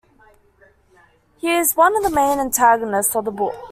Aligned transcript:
He 1.37 1.47
is 1.53 1.75
one 1.77 1.95
of 1.95 2.01
the 2.01 2.09
main 2.09 2.39
antagonists 2.39 3.15
of 3.15 3.23
the 3.25 3.29
book. 3.31 3.53